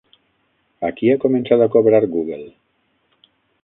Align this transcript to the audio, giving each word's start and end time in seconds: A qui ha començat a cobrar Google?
A 0.89 0.91
qui 1.01 1.13
ha 1.13 1.19
començat 1.27 1.65
a 1.67 1.69
cobrar 1.79 2.03
Google? 2.17 2.45